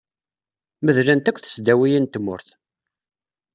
Medlent 0.85 1.29
akk 1.29 1.37
tesdawiyin 1.39 2.05
n 2.09 2.11
tmurt. 2.13 2.49